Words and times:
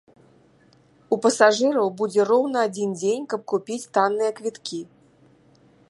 У 1.15 1.19
пасажыраў 1.25 1.91
будзе 1.99 2.21
роўна 2.31 2.59
адзін 2.69 2.97
дзень, 2.99 3.29
каб 3.35 3.41
купіць 3.53 3.81
танныя 3.99 4.31
квіткі. 4.41 4.81